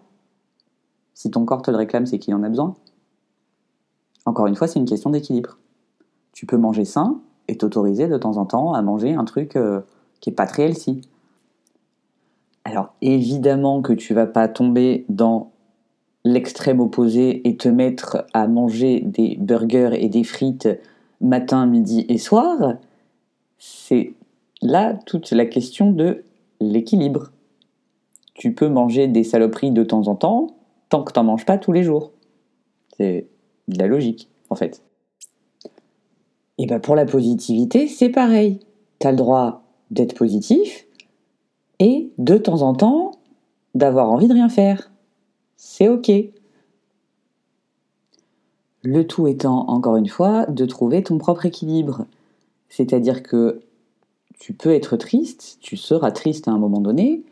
Si 1.15 1.31
ton 1.31 1.45
corps 1.45 1.63
te 1.63 1.71
le 1.71 1.77
réclame, 1.77 2.07
c'est 2.07 2.19
qu'il 2.19 2.35
en 2.35 2.43
a 2.43 2.49
besoin. 2.49 2.77
Encore 4.27 4.47
une 4.47 4.55
fois, 4.55 4.69
c'est 4.69 4.79
une 4.79 4.87
question 4.87 5.11
d'équilibre. 5.11 5.59
Tu 6.33 6.47
peux 6.47 6.59
manger 6.59 6.85
sain 6.85 7.21
et 7.49 7.57
t'autoriser 7.57 8.09
de 8.09 8.19
temps 8.19 8.37
en 8.37 8.47
temps 8.47 8.73
à 8.73 8.83
manger 8.83 9.15
un 9.15 9.25
truc 9.25 9.57
euh, 9.57 9.81
qui 10.21 10.31
est 10.31 10.35
pas 10.35 10.47
très 10.47 10.65
healthy. 10.65 11.01
Alors 12.65 12.95
évidemment 13.01 13.83
que 13.83 13.93
tu 13.93 14.15
vas 14.15 14.27
pas 14.27 14.49
tomber 14.49 15.05
dans 15.09 15.51
l'extrême 16.25 16.81
opposé 16.81 17.49
et 17.49 17.57
te 17.57 17.69
mettre 17.69 18.27
à 18.33 18.49
manger 18.49 19.01
des 19.01 19.37
burgers 19.39 19.93
et 19.93 20.09
des 20.09 20.25
frites 20.25 20.69
matin, 21.21 21.67
midi 21.67 22.05
et 22.09 22.19
soir. 22.19 22.75
C'est 23.59 24.15
là 24.61 24.95
toute 25.07 25.31
la 25.31 25.47
question 25.47 25.93
de 25.93 26.25
l'équilibre. 26.61 27.31
Tu 28.35 28.53
peux 28.53 28.69
manger 28.69 29.07
des 29.07 29.25
saloperies 29.25 29.71
de 29.71 29.85
temps 29.85 30.09
en 30.09 30.15
temps, 30.15 30.57
tant 30.89 31.03
que 31.05 31.13
tu 31.13 31.19
n'en 31.19 31.25
manges 31.25 31.47
pas 31.47 31.59
tous 31.59 31.73
les 31.73 31.85
jours. 31.85 32.11
C'est 32.97 33.29
de 33.69 33.79
la 33.79 33.87
logique, 33.87 34.29
en 34.51 34.57
fait. 34.57 34.83
Et 36.59 36.67
bien 36.67 36.81
pour 36.81 36.95
la 36.97 37.05
positivité, 37.05 37.89
c'est 37.89 38.09
pareil. 38.09 38.61
Tu 38.99 39.07
as 39.07 39.11
le 39.11 39.17
droit 39.17 39.63
d'être 39.91 40.15
positif 40.15 40.87
et 41.79 42.11
de 42.19 42.39
temps 42.39 42.63
en 42.63 42.75
temps 42.75 43.13
d'avoir 43.75 44.11
envie 44.11 44.29
de 44.29 44.33
rien 44.33 44.49
faire. 44.49 44.91
C'est 45.57 45.89
ok. 45.89 46.11
Le 48.83 49.07
tout 49.07 49.27
étant, 49.27 49.69
encore 49.69 49.97
une 49.97 50.09
fois, 50.09 50.47
de 50.47 50.65
trouver 50.65 51.03
ton 51.03 51.19
propre 51.19 51.45
équilibre. 51.45 52.07
C'est-à-dire 52.69 53.23
que 53.23 53.61
tu 54.39 54.53
peux 54.53 54.71
être 54.71 54.97
triste, 54.97 55.59
tu 55.61 55.77
seras 55.77 56.11
triste 56.11 56.49
à 56.49 56.53
un 56.53 56.59
moment 56.59 56.81
donné, 56.81 57.25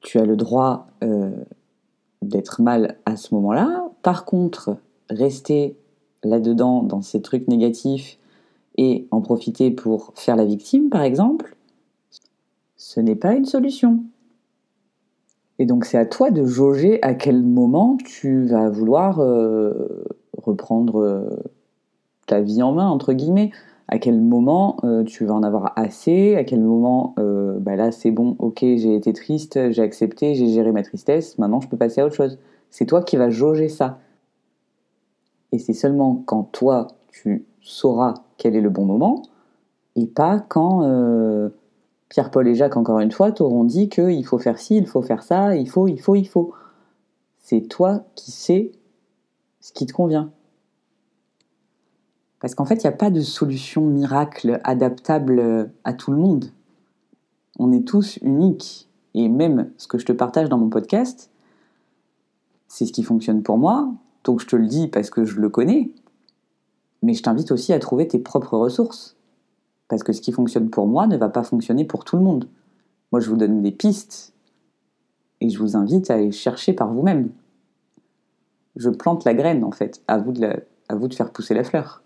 tu 0.00 0.18
as 0.18 0.24
le 0.24 0.36
droit 0.36 0.86
euh, 1.02 1.30
d'être 2.22 2.62
mal 2.62 2.98
à 3.04 3.16
ce 3.16 3.34
moment-là. 3.34 3.88
Par 4.02 4.24
contre, 4.24 4.76
rester 5.10 5.76
là-dedans, 6.28 6.82
dans 6.82 7.02
ces 7.02 7.22
trucs 7.22 7.48
négatifs, 7.48 8.18
et 8.78 9.06
en 9.10 9.20
profiter 9.20 9.70
pour 9.70 10.12
faire 10.14 10.36
la 10.36 10.44
victime, 10.44 10.90
par 10.90 11.02
exemple, 11.02 11.56
ce 12.76 13.00
n'est 13.00 13.16
pas 13.16 13.34
une 13.34 13.46
solution. 13.46 14.00
Et 15.58 15.66
donc 15.66 15.86
c'est 15.86 15.98
à 15.98 16.04
toi 16.04 16.30
de 16.30 16.44
jauger 16.44 17.02
à 17.02 17.14
quel 17.14 17.42
moment 17.42 17.96
tu 18.04 18.44
vas 18.44 18.68
vouloir 18.68 19.20
euh, 19.20 20.04
reprendre 20.36 21.02
euh, 21.02 21.30
ta 22.26 22.40
vie 22.40 22.62
en 22.62 22.72
main, 22.72 22.88
entre 22.88 23.12
guillemets 23.12 23.50
à 23.88 23.98
quel 23.98 24.20
moment 24.20 24.78
euh, 24.82 25.04
tu 25.04 25.24
vas 25.26 25.34
en 25.34 25.44
avoir 25.44 25.72
assez, 25.76 26.34
à 26.34 26.42
quel 26.42 26.60
moment, 26.60 27.14
bah 27.60 27.76
là 27.76 27.92
c'est 27.92 28.10
bon, 28.10 28.34
ok, 28.40 28.58
j'ai 28.60 28.96
été 28.96 29.12
triste, 29.12 29.70
j'ai 29.70 29.82
accepté, 29.82 30.34
j'ai 30.34 30.48
géré 30.48 30.72
ma 30.72 30.82
tristesse, 30.82 31.38
maintenant 31.38 31.60
je 31.60 31.68
peux 31.68 31.76
passer 31.76 32.00
à 32.00 32.06
autre 32.06 32.16
chose. 32.16 32.36
C'est 32.70 32.86
toi 32.86 33.00
qui 33.00 33.16
vas 33.16 33.30
jauger 33.30 33.68
ça. 33.68 34.00
Et 35.52 35.58
c'est 35.58 35.72
seulement 35.72 36.22
quand 36.26 36.44
toi 36.44 36.88
tu 37.08 37.46
sauras 37.60 38.14
quel 38.36 38.54
est 38.56 38.60
le 38.60 38.70
bon 38.70 38.84
moment, 38.84 39.22
et 39.96 40.06
pas 40.06 40.38
quand 40.40 40.82
euh, 40.84 41.48
Pierre-Paul 42.08 42.46
et 42.46 42.54
Jacques, 42.54 42.76
encore 42.76 43.00
une 43.00 43.10
fois, 43.10 43.32
t'auront 43.32 43.64
dit 43.64 43.88
qu'il 43.88 44.24
faut 44.24 44.38
faire 44.38 44.58
ci, 44.58 44.76
il 44.76 44.86
faut 44.86 45.02
faire 45.02 45.22
ça, 45.22 45.56
il 45.56 45.68
faut, 45.68 45.88
il 45.88 45.98
faut, 45.98 46.14
il 46.14 46.28
faut. 46.28 46.52
C'est 47.38 47.62
toi 47.62 48.04
qui 48.14 48.30
sais 48.30 48.72
ce 49.60 49.72
qui 49.72 49.86
te 49.86 49.92
convient. 49.92 50.30
Parce 52.40 52.54
qu'en 52.54 52.64
fait, 52.64 52.76
il 52.76 52.86
n'y 52.86 52.92
a 52.92 52.96
pas 52.96 53.10
de 53.10 53.20
solution 53.20 53.82
miracle 53.82 54.60
adaptable 54.62 55.70
à 55.84 55.94
tout 55.94 56.12
le 56.12 56.18
monde. 56.18 56.46
On 57.58 57.72
est 57.72 57.86
tous 57.86 58.18
uniques. 58.18 58.88
Et 59.14 59.28
même 59.28 59.70
ce 59.78 59.88
que 59.88 59.98
je 59.98 60.04
te 60.04 60.12
partage 60.12 60.48
dans 60.48 60.58
mon 60.58 60.68
podcast, 60.68 61.30
c'est 62.68 62.84
ce 62.84 62.92
qui 62.92 63.02
fonctionne 63.02 63.42
pour 63.42 63.56
moi. 63.56 63.90
Donc 64.26 64.40
je 64.40 64.46
te 64.46 64.56
le 64.56 64.66
dis 64.66 64.88
parce 64.88 65.08
que 65.08 65.24
je 65.24 65.40
le 65.40 65.48
connais. 65.48 65.92
Mais 67.02 67.14
je 67.14 67.22
t'invite 67.22 67.52
aussi 67.52 67.72
à 67.72 67.78
trouver 67.78 68.08
tes 68.08 68.18
propres 68.18 68.58
ressources. 68.58 69.16
Parce 69.88 70.02
que 70.02 70.12
ce 70.12 70.20
qui 70.20 70.32
fonctionne 70.32 70.68
pour 70.68 70.88
moi 70.88 71.06
ne 71.06 71.16
va 71.16 71.28
pas 71.28 71.44
fonctionner 71.44 71.84
pour 71.84 72.04
tout 72.04 72.16
le 72.16 72.22
monde. 72.22 72.48
Moi, 73.12 73.20
je 73.20 73.30
vous 73.30 73.36
donne 73.36 73.62
des 73.62 73.70
pistes. 73.70 74.34
Et 75.40 75.48
je 75.48 75.58
vous 75.60 75.76
invite 75.76 76.10
à 76.10 76.14
aller 76.14 76.32
chercher 76.32 76.72
par 76.72 76.92
vous-même. 76.92 77.30
Je 78.74 78.90
plante 78.90 79.24
la 79.24 79.32
graine, 79.32 79.62
en 79.62 79.70
fait. 79.70 80.02
À 80.08 80.18
vous 80.18 80.32
de, 80.32 80.44
à 80.88 80.94
vous 80.96 81.06
de 81.06 81.14
faire 81.14 81.30
pousser 81.30 81.54
la 81.54 81.62
fleur. 81.62 82.02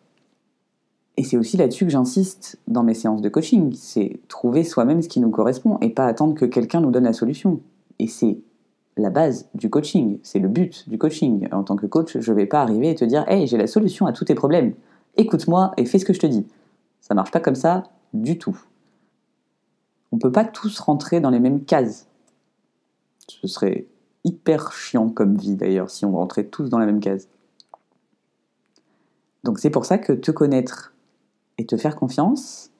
Et 1.17 1.25
c'est 1.25 1.39
aussi 1.39 1.57
là-dessus 1.57 1.87
que 1.87 1.91
j'insiste 1.91 2.59
dans 2.69 2.83
mes 2.83 2.95
séances 2.95 3.23
de 3.23 3.29
coaching, 3.29 3.73
c'est 3.75 4.21
trouver 4.29 4.63
soi-même 4.63 5.03
ce 5.03 5.09
qui 5.09 5.21
nous 5.21 5.31
correspond 5.31 5.79
et 5.81 5.91
pas 5.91 6.07
attendre 6.07 6.35
que 6.35 6.45
quelqu'un 6.45 6.81
nous 6.81 6.91
donne 6.91 7.05
la 7.05 7.13
solution. 7.13 7.61
Et 7.99 8.07
c'est 8.07 8.39
la 9.01 9.11
base 9.11 9.49
du 9.55 9.71
coaching, 9.71 10.19
c'est 10.23 10.39
le 10.39 10.49
but 10.49 10.89
du 10.89 10.99
coaching. 10.99 11.49
En 11.53 11.65
tant 11.65 11.77
que 11.77 11.87
coach, 11.87 12.19
je 12.19 12.31
ne 12.31 12.37
vais 12.37 12.47
pas 12.47 12.63
arriver 12.63 12.91
et 12.91 12.95
te 12.95 13.05
dire 13.05 13.25
Hey, 13.29 13.47
j'ai 13.47 13.57
la 13.57 13.67
solution 13.67 14.07
à 14.07 14.13
tous 14.13 14.25
tes 14.25 14.35
problèmes. 14.35 14.75
Écoute-moi 15.17 15.73
et 15.77 15.85
fais 15.87 15.99
ce 15.99 16.05
que 16.05 16.13
je 16.13 16.21
te 16.21 16.27
dis. 16.27 16.47
Ça 17.01 17.15
marche 17.15 17.31
pas 17.31 17.41
comme 17.41 17.55
ça 17.55 17.85
du 18.13 18.39
tout. 18.39 18.59
On 20.13 20.19
peut 20.19 20.33
pas 20.33 20.45
tous 20.45 20.79
rentrer 20.81 21.21
dans 21.21 21.31
les 21.31 21.41
mêmes 21.41 21.65
cases. 21.65 22.07
Ce 23.29 23.47
serait 23.47 23.87
hyper 24.25 24.73
chiant 24.73 25.09
comme 25.09 25.37
vie 25.37 25.57
d'ailleurs 25.57 25.91
si 25.91 26.05
on 26.05 26.13
rentrait 26.13 26.45
tous 26.45 26.69
dans 26.69 26.79
la 26.79 26.87
même 26.87 27.01
case. 27.01 27.29
Donc 29.45 29.59
c'est 29.59 29.71
pour 29.71 29.87
ça 29.87 29.99
que 29.99 30.13
te 30.13 30.31
connaître 30.31 30.93
et 31.59 31.65
te 31.65 31.77
faire 31.77 31.97
confiance, 31.97 32.71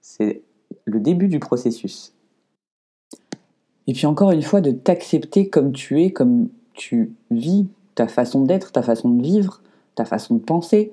c'est 0.00 0.42
le 0.84 1.00
début 1.00 1.28
du 1.28 1.38
processus. 1.38 2.13
Et 3.86 3.92
puis 3.92 4.06
encore 4.06 4.30
une 4.30 4.42
fois, 4.42 4.60
de 4.60 4.70
t'accepter 4.70 5.48
comme 5.48 5.72
tu 5.72 6.02
es, 6.02 6.10
comme 6.10 6.48
tu 6.72 7.14
vis, 7.30 7.66
ta 7.94 8.08
façon 8.08 8.42
d'être, 8.42 8.72
ta 8.72 8.82
façon 8.82 9.10
de 9.10 9.22
vivre, 9.22 9.62
ta 9.94 10.04
façon 10.04 10.34
de 10.34 10.40
penser. 10.40 10.92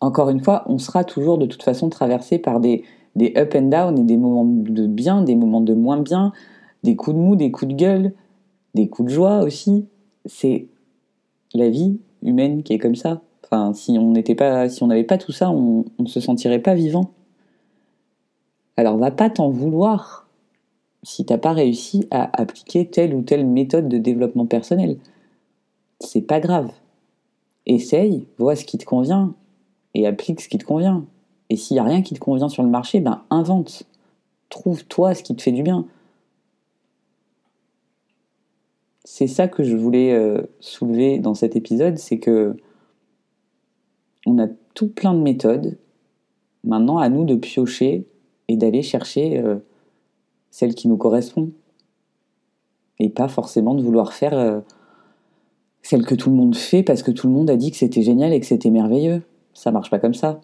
Encore 0.00 0.30
une 0.30 0.40
fois, 0.40 0.64
on 0.66 0.78
sera 0.78 1.04
toujours 1.04 1.38
de 1.38 1.46
toute 1.46 1.62
façon 1.62 1.88
traversé 1.88 2.38
par 2.38 2.60
des, 2.60 2.84
up 3.36 3.54
and 3.54 3.68
down 3.68 3.98
et 3.98 4.04
des 4.04 4.16
moments 4.16 4.44
de 4.44 4.86
bien, 4.86 5.22
des 5.22 5.34
moments 5.34 5.60
de 5.60 5.74
moins 5.74 5.98
bien, 5.98 6.32
des 6.82 6.96
coups 6.96 7.16
de 7.16 7.20
mou, 7.20 7.36
des 7.36 7.50
coups 7.50 7.72
de 7.72 7.76
gueule, 7.76 8.12
des 8.74 8.88
coups 8.88 9.08
de 9.08 9.14
joie 9.14 9.40
aussi. 9.40 9.86
C'est 10.24 10.68
la 11.54 11.68
vie 11.68 11.98
humaine 12.22 12.62
qui 12.62 12.72
est 12.72 12.78
comme 12.78 12.94
ça. 12.94 13.22
Enfin, 13.44 13.72
si 13.72 13.98
on 13.98 14.12
n'était 14.12 14.34
pas, 14.34 14.68
si 14.68 14.82
on 14.82 14.86
n'avait 14.86 15.04
pas 15.04 15.18
tout 15.18 15.32
ça, 15.32 15.50
on 15.50 15.84
ne 15.98 16.06
se 16.06 16.20
sentirait 16.20 16.58
pas 16.60 16.74
vivant. 16.74 17.12
Alors 18.76 18.96
va 18.96 19.10
pas 19.10 19.30
t'en 19.30 19.50
vouloir 19.50 20.27
si 21.02 21.24
t'as 21.24 21.38
pas 21.38 21.52
réussi 21.52 22.06
à 22.10 22.30
appliquer 22.40 22.86
telle 22.86 23.14
ou 23.14 23.22
telle 23.22 23.46
méthode 23.46 23.88
de 23.88 23.98
développement 23.98 24.46
personnel. 24.46 24.98
C'est 26.00 26.22
pas 26.22 26.40
grave. 26.40 26.70
Essaye, 27.66 28.26
vois 28.38 28.56
ce 28.56 28.64
qui 28.64 28.78
te 28.78 28.84
convient 28.84 29.34
et 29.94 30.06
applique 30.06 30.40
ce 30.40 30.48
qui 30.48 30.58
te 30.58 30.64
convient. 30.64 31.04
Et 31.50 31.56
s'il 31.56 31.76
n'y 31.76 31.80
a 31.80 31.84
rien 31.84 32.02
qui 32.02 32.14
te 32.14 32.20
convient 32.20 32.48
sur 32.48 32.62
le 32.62 32.68
marché, 32.68 33.00
ben 33.00 33.22
invente. 33.30 33.84
Trouve-toi 34.48 35.14
ce 35.14 35.22
qui 35.22 35.34
te 35.34 35.42
fait 35.42 35.52
du 35.52 35.62
bien. 35.62 35.86
c'est 39.10 39.26
ça 39.26 39.48
que 39.48 39.64
je 39.64 39.74
voulais 39.74 40.12
euh, 40.12 40.42
soulever 40.60 41.18
dans 41.18 41.32
cet 41.32 41.56
épisode, 41.56 41.96
c'est 41.96 42.18
que 42.18 42.54
on 44.26 44.38
a 44.38 44.46
tout 44.74 44.88
plein 44.88 45.14
de 45.14 45.20
méthodes. 45.20 45.78
Maintenant, 46.62 46.98
à 46.98 47.08
nous 47.08 47.24
de 47.24 47.34
piocher 47.34 48.06
et 48.48 48.56
d'aller 48.58 48.82
chercher 48.82 49.38
euh, 49.38 49.56
celle 50.50 50.74
qui 50.74 50.88
nous 50.88 50.96
correspond. 50.96 51.50
Et 52.98 53.08
pas 53.08 53.28
forcément 53.28 53.74
de 53.74 53.82
vouloir 53.82 54.12
faire 54.12 54.36
euh, 54.36 54.60
celle 55.82 56.04
que 56.04 56.14
tout 56.14 56.30
le 56.30 56.36
monde 56.36 56.56
fait 56.56 56.82
parce 56.82 57.02
que 57.02 57.10
tout 57.10 57.28
le 57.28 57.32
monde 57.32 57.48
a 57.50 57.56
dit 57.56 57.70
que 57.70 57.76
c'était 57.76 58.02
génial 58.02 58.32
et 58.32 58.40
que 58.40 58.46
c'était 58.46 58.70
merveilleux. 58.70 59.22
Ça 59.54 59.70
marche 59.70 59.90
pas 59.90 59.98
comme 59.98 60.14
ça. 60.14 60.40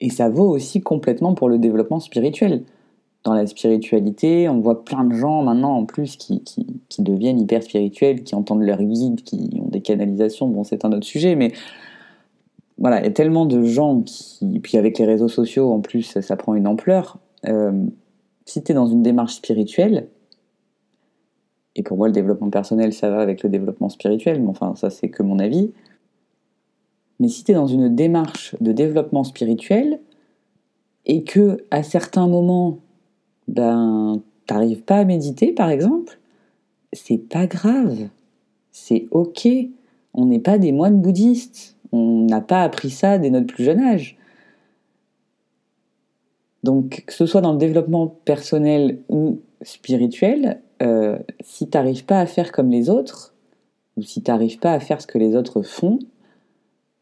Et 0.00 0.10
ça 0.10 0.28
vaut 0.28 0.48
aussi 0.48 0.80
complètement 0.80 1.34
pour 1.34 1.48
le 1.48 1.58
développement 1.58 2.00
spirituel. 2.00 2.64
Dans 3.24 3.34
la 3.34 3.46
spiritualité, 3.46 4.48
on 4.48 4.60
voit 4.60 4.84
plein 4.84 5.04
de 5.04 5.14
gens 5.14 5.42
maintenant 5.42 5.76
en 5.76 5.84
plus 5.84 6.16
qui, 6.16 6.42
qui, 6.44 7.02
deviennent 7.02 7.40
hyper 7.40 7.62
spirituels, 7.62 8.22
qui 8.22 8.34
entendent 8.34 8.62
leur 8.62 8.82
guide, 8.82 9.22
qui 9.22 9.50
ont 9.60 9.68
des 9.68 9.80
canalisations. 9.80 10.48
Bon, 10.48 10.64
c'est 10.64 10.84
un 10.84 10.92
autre 10.92 11.06
sujet, 11.06 11.34
mais 11.34 11.52
voilà, 12.78 13.00
il 13.00 13.04
y 13.04 13.08
a 13.08 13.10
tellement 13.10 13.46
de 13.46 13.64
gens 13.64 14.02
qui. 14.02 14.60
Puis 14.62 14.76
avec 14.76 14.98
les 14.98 15.06
réseaux 15.06 15.28
sociaux, 15.28 15.72
en 15.72 15.80
plus, 15.80 16.02
ça, 16.20 16.36
prend 16.36 16.54
une 16.54 16.66
ampleur. 16.66 17.18
Euh, 17.46 17.86
si 18.46 18.62
tu 18.62 18.72
es 18.72 18.74
dans 18.74 18.86
une 18.86 19.02
démarche 19.02 19.34
spirituelle, 19.34 20.08
et 21.74 21.82
pour 21.82 21.98
moi, 21.98 22.06
le 22.06 22.14
développement 22.14 22.48
personnel, 22.48 22.94
ça 22.94 23.10
va 23.10 23.20
avec 23.20 23.42
le 23.42 23.50
développement 23.50 23.90
spirituel, 23.90 24.40
mais 24.40 24.48
enfin, 24.48 24.74
ça, 24.76 24.88
c'est 24.88 25.10
que 25.10 25.22
mon 25.22 25.38
avis. 25.38 25.72
Mais 27.20 27.28
si 27.28 27.44
tu 27.44 27.52
es 27.52 27.54
dans 27.54 27.66
une 27.66 27.94
démarche 27.94 28.56
de 28.62 28.72
développement 28.72 29.24
spirituel, 29.24 30.00
et 31.04 31.22
que 31.22 31.58
à 31.70 31.82
certains 31.82 32.28
moments, 32.28 32.78
ben, 33.46 34.22
t'arrives 34.46 34.82
pas 34.82 34.96
à 34.96 35.04
méditer, 35.04 35.52
par 35.52 35.68
exemple, 35.68 36.18
c'est 36.94 37.18
pas 37.18 37.46
grave. 37.46 38.08
C'est 38.72 39.06
ok. 39.10 39.46
On 40.14 40.24
n'est 40.24 40.38
pas 40.38 40.56
des 40.56 40.72
moines 40.72 41.02
bouddhistes 41.02 41.76
on 41.92 42.26
n'a 42.26 42.40
pas 42.40 42.62
appris 42.62 42.90
ça 42.90 43.18
dès 43.18 43.30
notre 43.30 43.46
plus 43.46 43.64
jeune 43.64 43.80
âge. 43.80 44.16
Donc, 46.66 47.04
que 47.06 47.12
ce 47.12 47.26
soit 47.26 47.40
dans 47.40 47.52
le 47.52 47.58
développement 47.58 48.08
personnel 48.08 48.98
ou 49.08 49.40
spirituel, 49.62 50.60
euh, 50.82 51.16
si 51.40 51.70
tu 51.70 51.78
n'arrives 51.78 52.04
pas 52.04 52.20
à 52.20 52.26
faire 52.26 52.50
comme 52.50 52.70
les 52.70 52.90
autres, 52.90 53.34
ou 53.96 54.02
si 54.02 54.20
tu 54.20 54.30
n'arrives 54.32 54.58
pas 54.58 54.72
à 54.72 54.80
faire 54.80 55.00
ce 55.00 55.06
que 55.06 55.16
les 55.16 55.36
autres 55.36 55.62
font, 55.62 56.00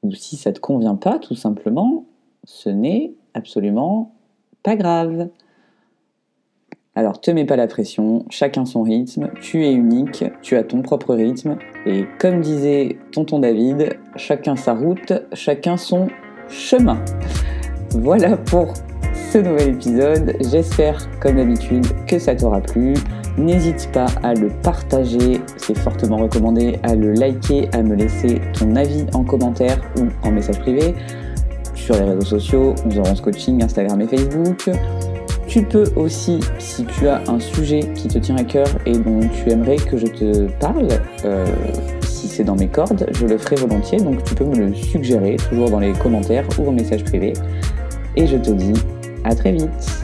ou 0.02 0.12
si 0.12 0.36
ça 0.36 0.50
ne 0.50 0.54
te 0.54 0.60
convient 0.60 0.96
pas, 0.96 1.18
tout 1.18 1.34
simplement, 1.34 2.04
ce 2.44 2.68
n'est 2.68 3.14
absolument 3.32 4.12
pas 4.62 4.76
grave. 4.76 5.30
Alors 6.94 7.22
te 7.22 7.30
mets 7.30 7.46
pas 7.46 7.56
la 7.56 7.66
pression, 7.66 8.26
chacun 8.28 8.66
son 8.66 8.82
rythme, 8.82 9.30
tu 9.40 9.64
es 9.64 9.72
unique, 9.72 10.26
tu 10.42 10.56
as 10.56 10.62
ton 10.62 10.82
propre 10.82 11.14
rythme, 11.14 11.56
et 11.86 12.04
comme 12.20 12.42
disait 12.42 12.98
tonton 13.12 13.38
David, 13.38 13.98
chacun 14.16 14.56
sa 14.56 14.74
route, 14.74 15.14
chacun 15.32 15.78
son 15.78 16.08
chemin. 16.48 17.02
Voilà 17.92 18.36
pour 18.36 18.74
ce 19.34 19.38
nouvel 19.40 19.70
épisode, 19.70 20.36
j'espère 20.48 20.96
comme 21.18 21.38
d'habitude 21.38 21.84
que 22.06 22.20
ça 22.20 22.36
t'aura 22.36 22.60
plu. 22.60 22.94
N'hésite 23.36 23.90
pas 23.92 24.06
à 24.22 24.32
le 24.32 24.46
partager, 24.62 25.40
c'est 25.56 25.76
fortement 25.76 26.18
recommandé, 26.18 26.78
à 26.84 26.94
le 26.94 27.14
liker, 27.14 27.68
à 27.72 27.82
me 27.82 27.96
laisser 27.96 28.40
ton 28.56 28.76
avis 28.76 29.04
en 29.12 29.24
commentaire 29.24 29.80
ou 29.98 30.04
en 30.24 30.30
message 30.30 30.60
privé 30.60 30.94
sur 31.74 31.96
les 31.96 32.02
réseaux 32.02 32.20
sociaux, 32.20 32.76
nous 32.86 32.96
aurons 33.00 33.12
ce 33.12 33.22
coaching, 33.22 33.60
Instagram 33.60 34.00
et 34.02 34.06
Facebook. 34.06 34.70
Tu 35.48 35.64
peux 35.64 35.86
aussi, 35.96 36.38
si 36.60 36.84
tu 36.84 37.08
as 37.08 37.20
un 37.26 37.40
sujet 37.40 37.80
qui 37.96 38.06
te 38.06 38.18
tient 38.18 38.36
à 38.36 38.44
cœur 38.44 38.68
et 38.86 38.96
dont 38.96 39.18
tu 39.18 39.50
aimerais 39.50 39.78
que 39.78 39.98
je 39.98 40.06
te 40.06 40.46
parle, 40.60 40.86
euh, 41.24 41.44
si 42.02 42.28
c'est 42.28 42.44
dans 42.44 42.54
mes 42.54 42.68
cordes, 42.68 43.04
je 43.10 43.26
le 43.26 43.36
ferai 43.36 43.56
volontiers. 43.56 43.98
Donc 43.98 44.22
tu 44.22 44.36
peux 44.36 44.44
me 44.44 44.54
le 44.54 44.74
suggérer, 44.74 45.34
toujours 45.50 45.70
dans 45.70 45.80
les 45.80 45.92
commentaires 45.92 46.46
ou 46.56 46.68
en 46.68 46.72
message 46.72 47.02
privé. 47.02 47.32
Et 48.16 48.28
je 48.28 48.36
te 48.36 48.52
dis 48.52 48.74
à 49.24 49.34
très 49.34 49.52
vite 49.52 50.03